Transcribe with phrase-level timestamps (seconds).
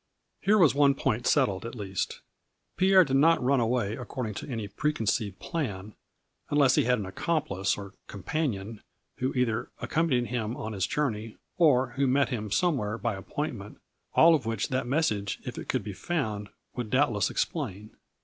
[0.41, 2.21] Here was one point settled at least.
[2.75, 5.93] Pierre did not run away according to any pre conceived plan,
[6.49, 8.81] unless he had an accomplice or compan ion,
[9.19, 13.77] who either accompanied him on his journey, or who met him somewhere by appointment,
[14.15, 17.95] all of which that message, if it could be found, would doubtless explain.